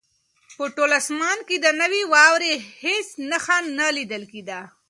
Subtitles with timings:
[0.57, 2.53] په ټول اسمان کې د نوې واورې
[2.83, 4.59] هېڅ نښه نه لیدل کېده.